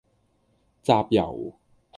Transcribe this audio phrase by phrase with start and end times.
[0.81, 1.53] 集郵